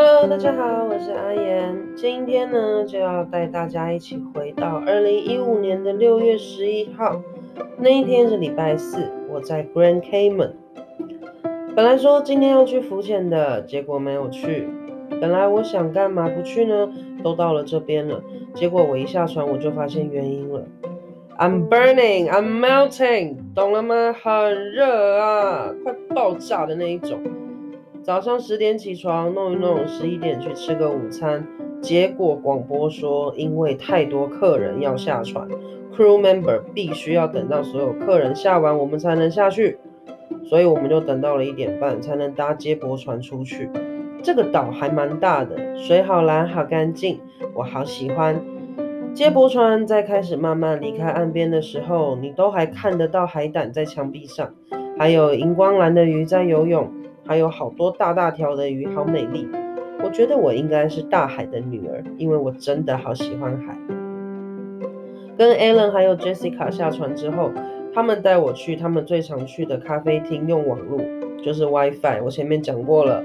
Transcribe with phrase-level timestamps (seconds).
[0.00, 1.76] Hello，大家好，我是阿言。
[1.96, 7.20] 今天呢，就要带大家一起回到二零一五年的六月十一号。
[7.78, 10.52] 那一天是礼拜四，我在 Grand Cayman。
[11.74, 14.68] 本来说今天要去浮潜的，结果没有去。
[15.20, 16.88] 本来我想干嘛不去呢？
[17.24, 18.22] 都到了这边了，
[18.54, 20.64] 结果我一下船我就发现原因了。
[21.38, 24.14] I'm burning, I'm melting，懂了吗？
[24.22, 27.18] 很热啊，快爆炸的那一种。
[28.02, 31.46] 早上十点起床，弄一弄，十一点去吃个午餐。
[31.80, 35.46] 结果广播说，因为太多客人要下船
[35.94, 39.78] ，crew member 必须要等到所有客人下完，我们才能下去。
[40.44, 43.68] 所以我们就等到了一点半，才能搭接驳船出去。
[44.22, 47.20] 这个岛还蛮大的，水好蓝，好干净，
[47.54, 48.40] 我好喜欢。
[49.12, 54.54] 接驳船在开始慢慢离开岸边的时候，你都还看得到海胆在墙壁上，
[54.98, 56.90] 还有荧光蓝的鱼在游泳。
[57.28, 59.46] 还有好多大大条的鱼，好美丽。
[60.02, 63.76] 我觉得我应该是大海的女儿，因为我真的好喜欢海。
[65.36, 67.50] 跟 Alan 还有 Jessica 下船之后，
[67.92, 70.98] 他们带我去他们最常去的咖啡厅用网络，
[71.42, 72.22] 就是 WiFi。
[72.24, 73.22] 我前面讲过了，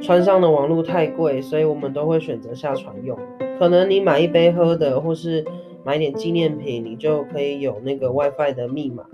[0.00, 3.18] 船上的网络太贵，所以我们都会选择下船用。
[3.58, 5.44] 可能你买一杯喝的，或是
[5.84, 9.04] 买点纪念品，你就可以有那个 WiFi 的密码。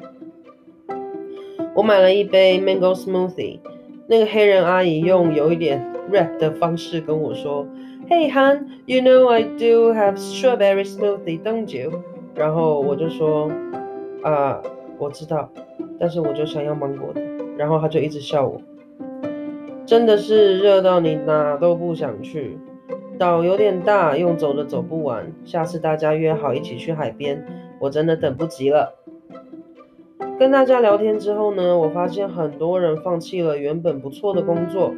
[1.74, 3.58] 我买了一杯 Mango Smoothie。
[4.06, 7.66] 那个黑人阿姨用有一点 rap 的方式跟我说
[8.08, 12.02] ：“Hey Han, you know I do have strawberry smoothie, don't you？”
[12.34, 13.50] 然后我就说
[14.22, 14.60] ：“啊，
[14.98, 15.50] 我知道，
[15.98, 17.22] 但是我就想要芒果的。”
[17.56, 18.60] 然后他就一直笑我，
[19.86, 22.58] 真的是热到你哪都不想去。
[23.16, 25.32] 岛有点大，用走的走不完。
[25.44, 27.46] 下次大家约好一起去海边，
[27.78, 28.96] 我真的等不及了。
[30.36, 34.92] 跟大家聊天之后呢，我发现很多人放弃了原本不错的工作。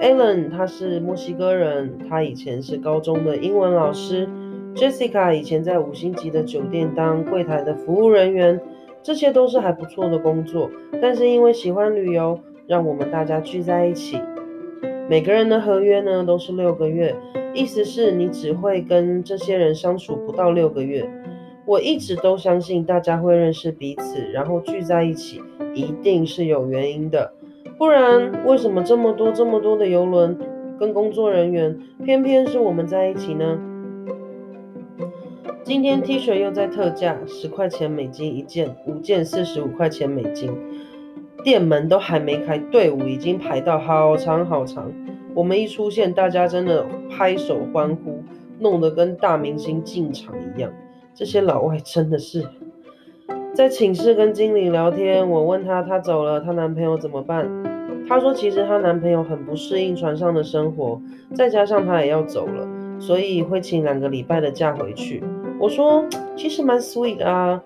[0.00, 4.26] Alan 他是墨西哥人，他以前是高中的英文老师。
[4.74, 8.58] Jessica 以前在五星级的酒店当柜台的服务人员，
[9.02, 10.70] 这些都是还不错的工作。
[11.02, 14.18] 但是因为喜欢旅游，让我们大家聚在一起。
[15.10, 17.14] 每个人的合约呢都是六个月，
[17.52, 21.06] 意思是你只会跟这些人相处不到六个月。
[21.70, 25.40] 我一直都相信大家会认识彼此，然后聚在一起，
[25.72, 27.32] 一定是有原因的，
[27.78, 30.36] 不然为什么这么多这么多的游轮
[30.80, 33.56] 跟工作人员，偏偏是我们在一起呢？
[35.62, 40.50] 今天 T 恤又在特价，十块钱美金一件，五件四十五块钱美金，
[41.44, 44.90] 店门都还没开，队伍已经排到好长好长。
[45.34, 48.24] 我们一出现，大家真的拍手欢呼，
[48.58, 50.68] 弄得跟大明星进场一样。
[51.20, 52.42] 这些老外真的是
[53.52, 55.28] 在寝室跟经理聊天。
[55.28, 57.46] 我问她，她走了，她男朋友怎么办？
[58.08, 60.98] 她说，其实她男朋友很不适应船上的生活，
[61.34, 62.66] 再加上她也要走了，
[62.98, 65.22] 所以会请两个礼拜的假回去。
[65.60, 66.02] 我说，
[66.38, 67.62] 其实蛮 sweet 啊。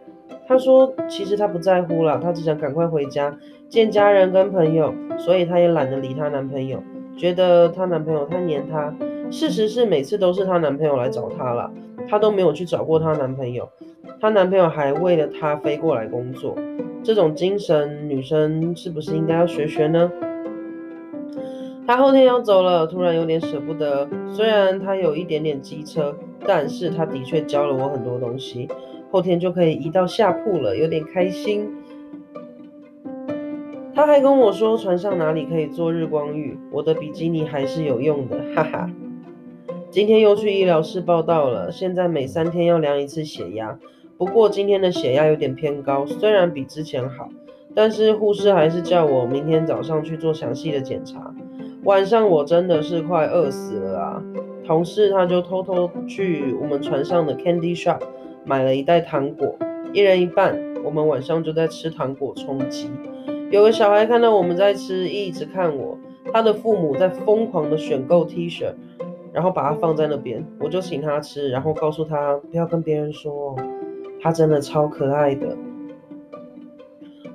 [0.48, 3.38] 她说，其实她不在乎了，她只想赶快回家
[3.68, 6.82] 见家人跟朋友，所以她也懒得理她男朋友，
[7.16, 8.92] 觉得她男朋友太黏她。
[9.30, 11.70] 事实是，每次都是她男朋友来找她了。
[12.08, 13.68] 她都没有去找过她男朋友，
[14.20, 16.56] 她男朋友还为了她飞过来工作，
[17.02, 20.10] 这种精神女生是不是应该要学学呢？
[21.86, 24.08] 她后天要走了，突然有点舍不得。
[24.32, 26.16] 虽然她有一点点机车，
[26.46, 28.68] 但是她的确教了我很多东西。
[29.10, 31.70] 后天就可以移到下铺了，有点开心。
[33.94, 38.90] 她还跟我说船上哪里可以做日光浴，我的比基尼还是有用的，哈哈。
[39.94, 43.78] 今天又去医疗室报道了，现在每三天要量一次血压。
[44.18, 47.28] 不过今天的血压有点偏高，虽然比之前好，
[47.76, 51.32] 但是护士还是叫我明天早上去做详细的检查。
[51.84, 54.22] 晚上我真的是快饿死了啊！
[54.66, 58.00] 同事他就偷偷去我们船上的 candy shop
[58.44, 59.56] 买了一袋糖果，
[59.92, 60.60] 一人一半。
[60.82, 62.90] 我们晚上就在吃糖果充饥。
[63.48, 65.96] 有个小孩看到我们在吃，一直看我。
[66.32, 68.72] 他的父母在疯狂的选购 T 恤。
[69.34, 73.56] 然后把它放在那边，我就请他吃，然后告诉他不要跟别人说，
[74.22, 75.56] 他真的超可爱的。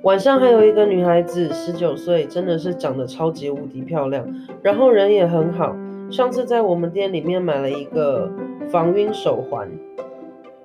[0.02, 4.26] 晚上还有一个女孩子，十九岁，真的是长得超级无敌漂亮，
[4.62, 5.76] 然后人也很好。
[6.10, 8.32] 上次在我们店里面买了一个
[8.70, 9.70] 防晕手环，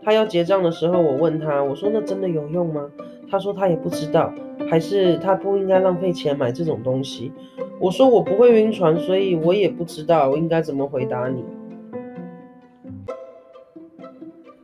[0.01, 2.89] 她要结账的时候，我问她，我说那真的有用吗？
[3.29, 4.33] 她说她也不知道，
[4.69, 7.33] 还是她不应该浪费钱买这种东西。
[7.80, 11.44] 我说我不会晕船，所以我也不知道我应该怎么回答你。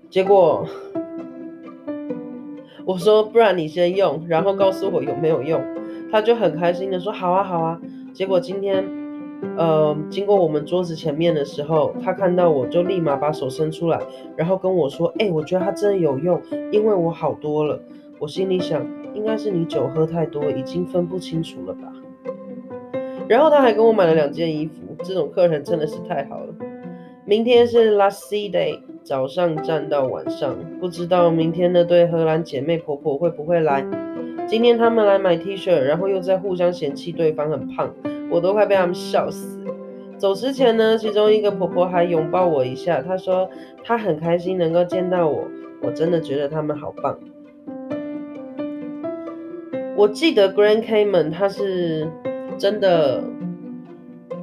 [0.09, 0.65] 结果
[2.85, 5.61] 我说不然你先用，然后告诉我有没有用。
[6.11, 7.79] 他就很开心的说好啊好啊。
[8.13, 8.83] 结果今天
[9.57, 13.99] 呃，经过我们桌子前面的时候，他看到我就立马把手伸出来，
[14.35, 16.41] 然后跟我说：“哎，我觉得它真的有用，
[16.71, 17.79] 因为我好多了。”
[18.19, 18.85] 我心里想，
[19.15, 21.91] 应该是你酒喝太多，已经分不清楚了吧。
[23.31, 24.73] 然后他还跟我买了两件衣服，
[25.05, 26.53] 这种客人真的是太好了。
[27.23, 33.85] 明天是 last sea day，早上站到晚上，不知道明天那对荷兰姐妹婆婆会不会来。
[34.49, 37.89] 今天他们来买 T 恤，然后又在互相嫌弃对方很胖。
[38.29, 39.63] 我都快被他们笑死。
[40.17, 43.49] 走之前呢，其中一个婆婆还拥抱我一下，她说
[43.81, 45.47] 她很开心能够见到我。
[45.81, 47.17] 我真的觉得他们好棒。
[49.95, 52.09] 我记得 Grand Cayman 它是
[52.57, 53.23] 真的，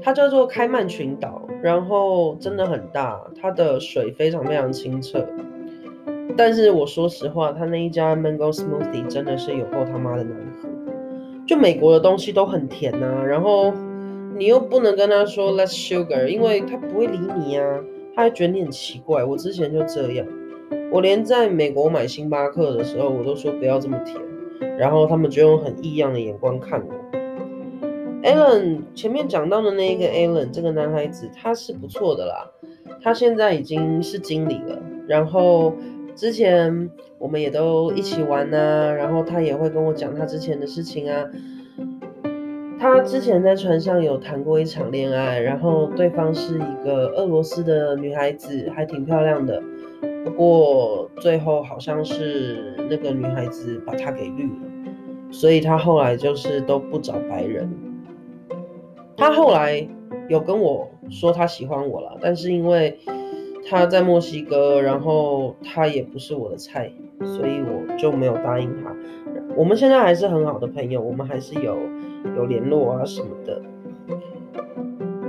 [0.00, 5.26] 它叫做开曼群岛，然后真的很大，它的水非常非常清澈。
[6.36, 10.68] 但是我说实话，它那一家 Mango Smoothie 真的是有够他妈的难喝。
[11.46, 13.72] 就美国的东西都很甜呐，然后
[14.36, 17.80] 你又不能跟他说 less sugar，因为他不会理你啊，
[18.14, 19.24] 他还觉得你很奇怪。
[19.24, 20.26] 我之前就这样，
[20.92, 24.20] 我连在美国买星巴克的时候，我都说不要这么甜，
[24.76, 27.17] 然后他们就用很异样的眼光看我。
[28.22, 32.50] Allen 前面讲到的那一个 Allen，这个男孩子，他是不错的啦，
[33.02, 35.74] 他现在已经是经理了，然后。
[36.18, 41.24] 之前我们也都一起玩呐，然后他也会跟我讲他之前的事情啊。
[42.80, 49.62] 他之前在船上有谈过一场恋爱，然后对方是一个俄罗斯的女孩子，还挺漂亮的。
[50.24, 57.70] 不过最后好像是那个女孩子把他给绿了，所以他后来就是都不找白人。
[59.18, 59.86] 他后来
[60.30, 62.98] 有跟我说他喜欢我了，但是因为。
[63.70, 66.90] 他在墨西哥，然后他也不是我的菜，
[67.22, 68.96] 所以我就没有答应他。
[69.54, 71.76] 我们现在还是很好的朋友，我们还是有
[72.34, 73.60] 有联络啊什么的。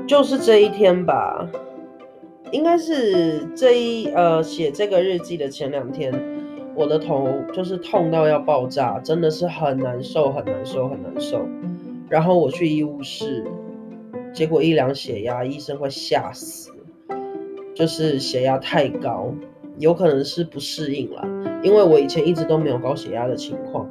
[0.08, 1.50] 就是这一天吧，
[2.52, 6.14] 应该是这一呃写这个日记的前两天，
[6.76, 11.42] 我的头就是痛到要爆炸，真的是很难受，很难受，很难受。
[12.08, 13.44] 然后我去医务室，
[14.34, 16.72] 结果一量血压，医生会吓死。
[17.76, 19.34] 就是血压太高，
[19.78, 21.26] 有可能是不适应了，
[21.64, 23.90] 因为我以前一直都没有高血压的情况，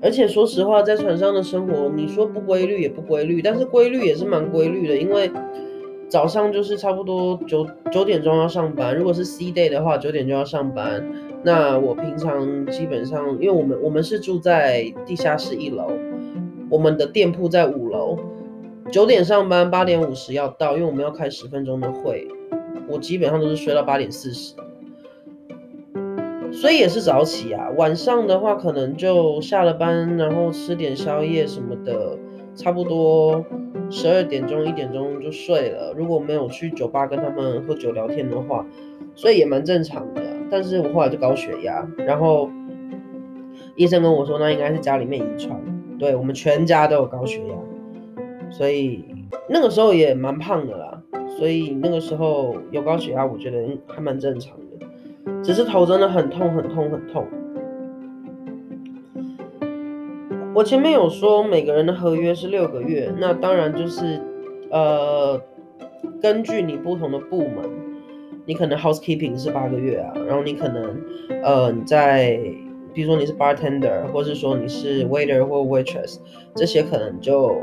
[0.00, 5.30] 而且说实话，在船上的生活，你说不规律也不规律，但是规律也是蛮规律的，因为
[6.08, 11.06] 早上就是差不多九九点钟要上班，如果是 C day 的话，九点就要上班。
[11.42, 15.92] 那我平常基本上，因为我们我们是住在地下室一楼，
[16.70, 18.18] 我们的店铺在五楼，
[18.90, 22.26] 九点上班，八点五十要到，因为我们要开十分钟的会。
[22.88, 24.54] 我基本上都是睡到八点四十，
[26.50, 27.70] 所以也是早起啊。
[27.76, 32.18] 晚上的话，可能就下了班，然后吃点宵夜什么的，
[32.56, 33.44] 差不多
[33.90, 35.94] 十二点钟、一点钟就睡了。
[35.96, 38.66] 如果没有去酒吧跟他们喝酒聊天的话，
[39.14, 40.20] 所以也蛮正常的。
[40.50, 42.50] 但是我后来就高血压，然后
[43.76, 45.62] 医生跟我说，那应该是家里面遗传，
[45.96, 47.54] 对我们全家都有高血压，
[48.50, 49.04] 所以
[49.48, 51.02] 那个时候也蛮胖的啦。
[51.38, 54.86] 所以那个时候有高血压，我觉得还蛮正常的，
[55.42, 57.26] 只是头真的很痛很痛很痛。
[60.52, 64.20] 我前面有说每个人的合约是六个月，那当然就是
[64.70, 65.40] 呃
[66.20, 67.64] 根据你不同的部门，
[68.44, 71.00] 你可能 housekeeping 是八个月啊，然后你可能
[71.42, 72.38] 呃你在
[72.92, 76.18] 比如说你是 bartender，或是说你是 waiter 或 waitress，
[76.54, 77.56] 这些可能就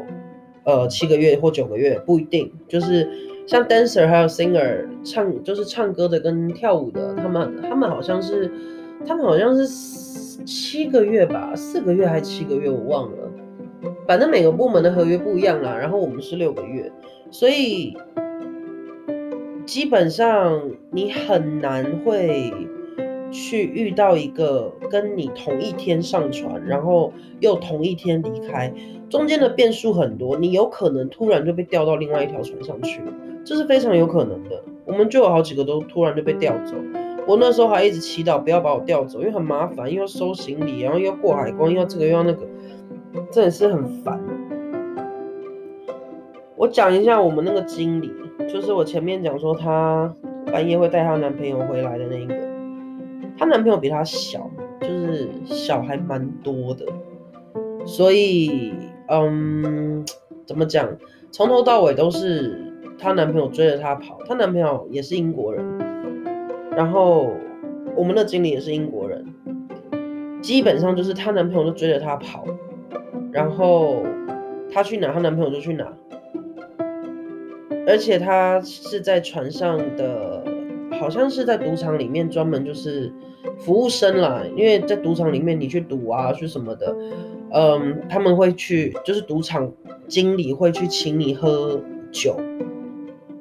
[0.68, 3.10] 呃七个月或九个月不一定，就是。
[3.48, 8.52] 像 dancer 还有 singer 唱就是唱歌的跟跳舞的，他们他们好像是
[9.06, 9.66] 他们好像是
[10.44, 13.18] 七个月吧，四个月还是七个月我忘了，
[14.06, 15.78] 反正每个部门的合约不一样啦。
[15.78, 16.92] 然后我们是六个月，
[17.32, 17.96] 所以
[19.66, 22.52] 基本上你很难会
[23.32, 28.74] 去遇到一个跟你同一天上船，然后又同一天离开，
[29.10, 33.14] 中间的变数很多，你有可能突然就被调到另外一条船上去了。
[33.44, 36.76] 这是非常有可能的，我们就有好几个都突然就被调走。
[37.26, 42.46] 我那时候还一直祈祷不要把我调走，因为很麻烦，又要收行李，然后又要过海关，又要这个又要那个，
[43.32, 44.22] 真的是很烦。
[46.56, 48.12] 我讲一下我们那个经理，
[48.48, 50.14] 就是我前面讲说她
[50.52, 52.36] 半夜会带她男朋友回来的那一个，
[53.48, 54.50] 男朋友比她小，
[54.82, 56.86] 就是小还蛮多的，
[57.86, 58.74] 所以
[59.08, 60.06] 嗯，
[60.46, 60.88] 怎么讲，
[61.32, 62.64] 从头到尾都是。
[63.00, 65.64] 她男朋友追着她跑，她男朋友也是英国人，
[66.72, 67.32] 然后
[67.96, 69.24] 我们的经理也是英国人，
[70.42, 72.44] 基本上就是她男朋友就追着她跑，
[73.32, 74.04] 然后
[74.74, 75.94] 她去哪，她男朋友就去哪，
[77.86, 80.44] 而且他是在船上的，
[81.00, 83.14] 好像是在赌场里面专门就是
[83.60, 86.96] 服务生啦，因为在赌场里面你去赌啊，去什么的，
[87.52, 89.72] 嗯，他们会去，就是赌场
[90.08, 92.40] 经理会去请你喝酒，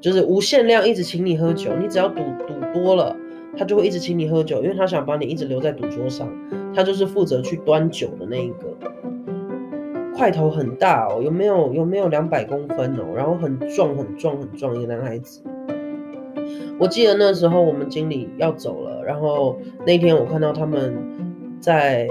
[0.00, 3.14] 就是无限量一直请你喝酒，你只要赌赌多了，
[3.56, 6.28] 他就会一直请你喝酒，因为他想把你一直留在赌桌上，
[6.74, 8.76] 他就是负责去端酒的那一个。
[10.14, 13.04] 块头很大哦，有没有有没有两百公分哦？
[13.14, 15.42] 然后很壮很壮很壮一个男孩子。
[16.78, 20.94] 我记得那时候我们经理要走了，然后那天我看到他们
[21.60, 22.08] 在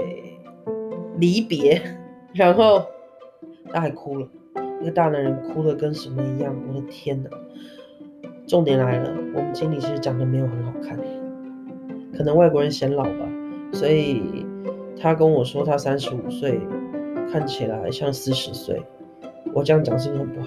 [1.18, 1.80] 离别，
[2.34, 2.84] 然后
[3.72, 4.28] 他还哭了，
[4.82, 7.30] 一个大男人哭的跟什么一样，我的天哪！
[8.46, 10.98] 重点来了，我们经理其实长得没有很好看，
[12.16, 13.28] 可能外国人显老吧，
[13.72, 14.44] 所以
[15.00, 16.60] 他跟我说他三十五岁。
[17.28, 18.80] 看起来像四十岁，
[19.52, 20.46] 我这样讲是不是很不好？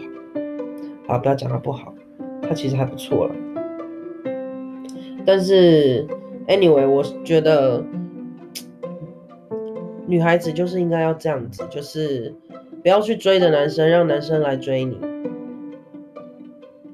[1.09, 1.93] 好，不要讲他不好，
[2.41, 3.35] 他其实还不错了。
[5.31, 6.07] 但是
[6.47, 7.85] ，anyway，我觉得
[10.07, 12.33] 女孩子就是应该要这样子，就是
[12.81, 14.97] 不要去追着男生，让男生来追你。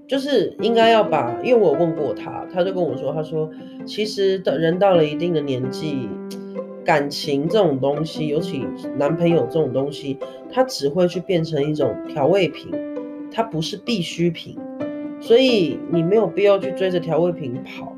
[0.06, 3.50] 就是应该要把，因为我问过他，他就跟我说，他说
[3.86, 6.10] 其实的人到了一定的年纪。
[6.84, 8.66] 感情这种东西，尤其
[8.98, 10.20] 男朋友这种东西，
[10.52, 12.70] 它只会去变成一种调味品，
[13.32, 14.56] 它不是必需品，
[15.20, 17.95] 所以你没有必要去追着调味品跑，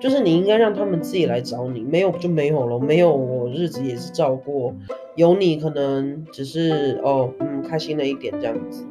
[0.00, 4.74] 就是你应该让他们自己来找你，没有就没有了，没有我日子也是照过，
[5.16, 8.86] 有你可能只是哦嗯开心了一点这样子，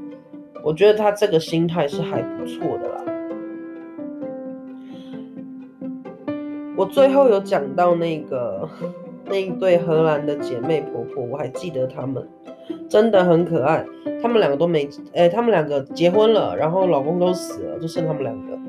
[0.64, 3.04] 我觉得他这个心态是还不错的啦。
[6.76, 8.70] 我最后有讲到那个
[9.26, 12.24] 那一对荷兰的姐妹婆婆，我还记得她们
[12.88, 13.84] 真的很可爱。
[14.22, 18.60] 她们两个都没，哎，她们两个结婚了，然后老公都死了，就剩她们两个。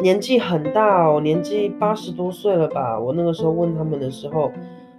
[0.00, 2.98] 年纪很大哦，年纪八十多岁了吧？
[2.98, 4.50] 我那个时候问他们的时候，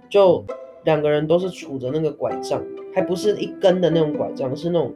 [0.08, 0.44] 就
[0.84, 2.62] 两个人都是杵着那个拐杖，
[2.94, 4.92] 还不是一根的那种拐杖，是那种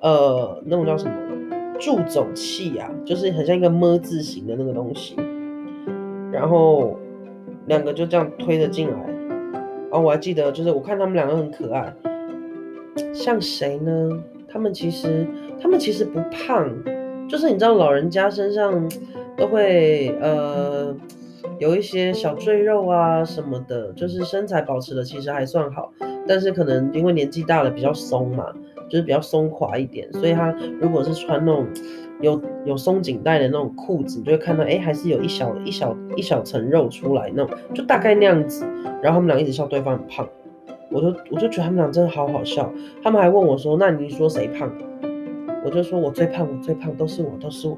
[0.00, 1.14] 呃那种叫什么
[1.78, 5.14] 助走器呀，就是很像一个么字形的那个东西。
[6.32, 6.96] 然后
[7.66, 8.96] 两个就这样推着进来，
[9.90, 11.94] 哦，我还记得，就是我看他们两个很可爱，
[13.12, 14.10] 像谁呢？
[14.48, 15.26] 他们其实
[15.60, 16.66] 他们其实不胖，
[17.28, 18.88] 就是你知道老人家身上
[19.36, 20.94] 都会呃
[21.58, 25.92] 有一些小赘肉啊什么的，就是身材保持的其实还算好，
[26.26, 28.52] 但是可能因为年纪大了比较松嘛，
[28.88, 30.50] 就是比较松垮一点，所以他
[30.80, 31.66] 如果是穿那种。
[32.22, 38.64] 有有松紧带的那种裤子，就会看到，哎，还是有一小一小一小层肉出来那种，就大概那样子。
[39.02, 40.26] 然后他们俩一直笑对方很胖，
[40.90, 42.72] 我就我就觉得他们俩真的好好笑。
[43.02, 44.72] 他们还问我说：“那你说谁胖？”
[45.62, 47.76] 我就说：“我最胖，我最胖，都是我，都是我。”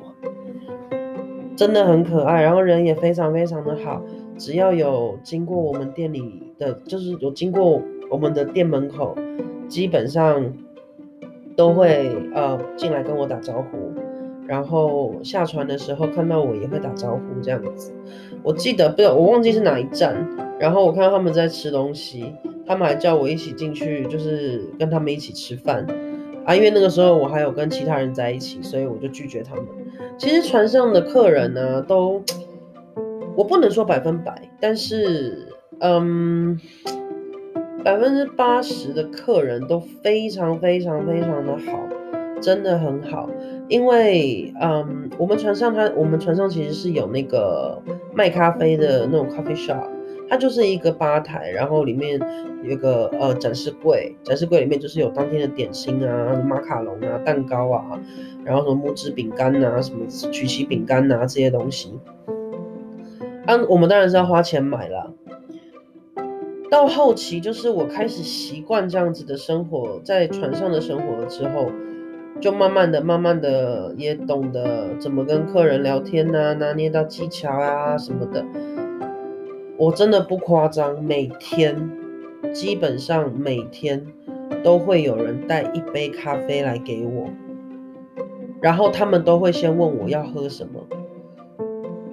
[1.59, 4.01] 真的很可爱，然后人也非常非常的好。
[4.37, 9.17] 只要有经过我们店里的，就是有经过我们的店门口，
[9.67, 10.53] 基本上
[11.57, 13.93] 都会呃进来跟我打招呼。
[14.47, 17.93] 然后下船的时候看到我也会打招呼这样子，
[18.45, 20.15] 我记得不是我忘记是哪一站，
[20.61, 22.33] 然后我看到他们在吃东西，
[22.65, 25.85] 他们还叫我一起进去，就是跟他们一起吃饭
[26.47, 29.65] 啊，因为那个时候我还有跟其他人在一起，所以我就拒绝他们。
[30.17, 32.23] 其实船上的客人呢，都
[33.37, 35.49] 我不能说百分百，但是
[35.81, 36.59] 嗯，
[37.85, 41.89] 百分之八十的客人都非常非常非常的好。
[42.41, 43.29] 真的很好，
[43.69, 47.83] 因为嗯，我们船上它，我们船上其实是有那个
[48.15, 49.89] 卖咖啡的那种 coffee shop，
[50.29, 52.21] 它就是一个吧台，然后里面
[52.63, 58.01] 有一个呃展示柜，展示柜里面就是有当天的点心啊，马卡龙啊，蛋糕啊，
[58.45, 61.99] 然后什么木质饼干呐，什么曲奇饼干呐这些东西，
[63.47, 65.13] 嗯，我们当然是要花钱买了。
[66.71, 71.71] 到后期就是我开始习惯这样子的生活，在船上的生活了之后。
[72.41, 78.45] 就慢慢的、慢慢的也懂得怎么跟客人聊天呐，拿捏到技巧啊什么的。
[79.79, 81.91] 我真的不夸张，每天
[82.53, 84.05] 基本上每天
[84.63, 87.31] 都会有人带一杯咖啡来给我，
[88.61, 90.85] 然后他们都会先问我要喝什么，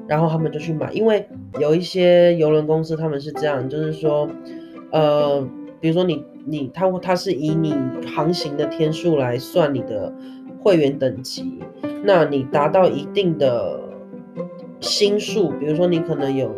[0.07, 0.93] 然后他们就去买。
[0.93, 1.27] 因为
[1.59, 4.29] 有一些邮轮公司他们是这样，就是说，
[4.91, 5.41] 呃，
[5.81, 6.23] 比如说你。
[6.47, 7.73] 你他他是以你
[8.05, 10.13] 航行的天数来算你的
[10.61, 11.59] 会员等级，
[12.03, 13.79] 那你达到一定的
[14.79, 16.51] 星数，比如说你可能有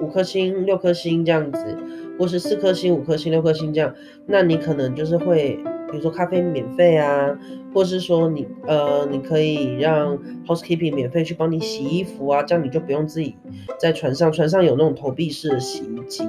[0.00, 1.76] 五颗星、六颗星这样子，
[2.18, 3.94] 或是四颗星、五颗星、六颗星这样，
[4.26, 5.58] 那你可能就是会
[5.90, 7.36] 比如说咖啡免费啊，
[7.72, 13.34] 或是说你呃，你可以让 housekeeping 免费去帮你洗衣服啊，这样你就不用自己
[13.78, 16.28] 在船上，船上有那种投币式的洗衣机，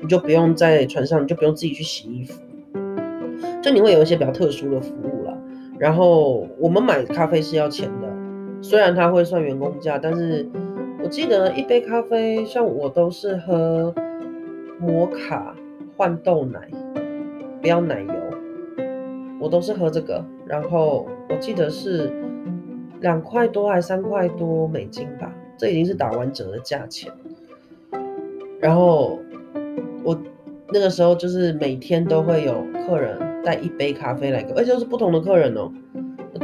[0.00, 2.40] 你就不用在船上，你就不用自己去洗衣服，
[3.62, 5.36] 就你会有一些比较特殊的服务了。
[5.78, 8.08] 然后我们买咖啡是要钱的，
[8.60, 10.46] 虽然它会算员工价，但是
[11.02, 13.92] 我记得一杯咖啡，像我都是喝
[14.78, 15.54] 摩卡
[15.96, 16.68] 换豆奶，
[17.60, 18.14] 不要奶油。
[19.40, 22.12] 我都是喝这个，然后我记得是
[23.00, 27.10] 两块多还是三块多美金吧，这已经是打完折的价钱。
[28.60, 29.18] 然后
[30.04, 30.20] 我
[30.68, 35.72] 那个时候就是每天都会有客人带一杯咖啡来给，而且是不同的客人哦，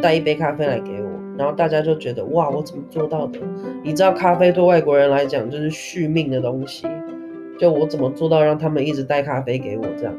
[0.00, 1.05] 带一杯咖啡来给我，
[1.38, 3.38] 然后大家就觉得哇，我怎么做到的？
[3.82, 6.86] 你知道咖啡对外国人来讲就是续命的东西，
[7.58, 10.14] 就我怎么做到让他们一直带咖啡给我这样？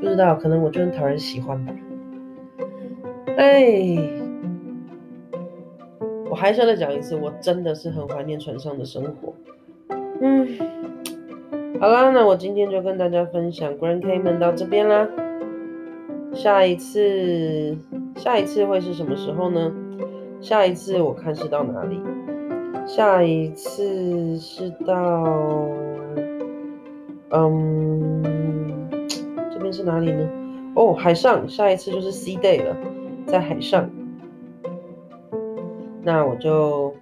[0.00, 1.72] 不知道，可能我就很讨人喜欢吧。
[3.36, 3.98] 哎，
[6.30, 9.34] 我还是要再讲一次，我真的是很怀念船上的生活。
[10.20, 10.48] 嗯，
[11.80, 15.08] 好啦，那我今天就跟大家分享 Grand Cayman 到这边啦。
[16.32, 17.76] 下一次，
[18.16, 19.72] 下一次会是什么时候呢？
[20.40, 22.00] 下一次我看是到哪里？
[22.86, 25.24] 下一次是到，
[27.30, 28.22] 嗯，
[29.52, 30.28] 这边是哪里呢？
[30.76, 32.76] 哦，海上，下一次就是 Sea Day 了。
[33.26, 33.90] 在海上，
[36.02, 36.94] 那我就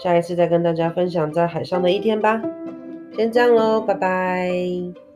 [0.00, 2.42] 下一次再跟大家分享在海上的一天吧。
[3.12, 5.07] 先这样喽，拜拜。